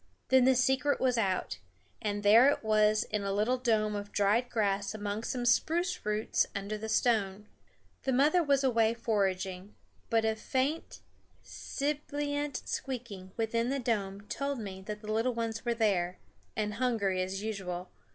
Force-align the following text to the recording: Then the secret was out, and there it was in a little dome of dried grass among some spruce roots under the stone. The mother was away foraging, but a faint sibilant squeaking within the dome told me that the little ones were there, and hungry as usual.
Then 0.29 0.45
the 0.45 0.55
secret 0.55 0.99
was 0.99 1.15
out, 1.15 1.59
and 2.01 2.23
there 2.23 2.49
it 2.49 2.63
was 2.63 3.03
in 3.11 3.21
a 3.23 3.31
little 3.31 3.59
dome 3.59 3.95
of 3.95 4.11
dried 4.11 4.49
grass 4.49 4.95
among 4.95 5.21
some 5.21 5.45
spruce 5.45 6.03
roots 6.03 6.47
under 6.55 6.75
the 6.75 6.89
stone. 6.89 7.47
The 8.01 8.11
mother 8.11 8.41
was 8.41 8.63
away 8.63 8.95
foraging, 8.95 9.75
but 10.09 10.25
a 10.25 10.35
faint 10.35 11.01
sibilant 11.43 12.63
squeaking 12.65 13.33
within 13.37 13.69
the 13.69 13.77
dome 13.77 14.21
told 14.21 14.57
me 14.57 14.81
that 14.87 15.01
the 15.01 15.11
little 15.13 15.35
ones 15.35 15.63
were 15.65 15.75
there, 15.75 16.17
and 16.55 16.73
hungry 16.73 17.21
as 17.21 17.43
usual. 17.43 17.91